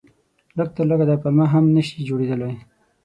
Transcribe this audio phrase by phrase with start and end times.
[0.57, 2.53] لږ تر لږه دا پلمه هم نه شي جوړېدلای.